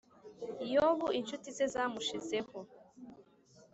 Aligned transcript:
yobu 0.73 1.07
inshuti 1.19 1.47
ze 1.57 1.65
zamushizeho 1.73 2.57